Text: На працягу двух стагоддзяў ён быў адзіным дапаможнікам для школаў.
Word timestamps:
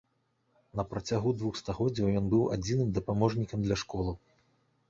На 0.79 0.85
працягу 0.93 1.33
двух 1.41 1.59
стагоддзяў 1.61 2.09
ён 2.21 2.31
быў 2.31 2.47
адзіным 2.57 2.89
дапаможнікам 2.99 3.59
для 3.69 3.75
школаў. 3.83 4.15